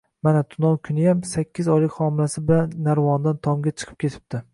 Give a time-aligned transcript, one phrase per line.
[0.25, 4.41] Mana, tunov kuniyam, sakkiz oylik homilasi bilan narvondan tomga chiqib ketibdi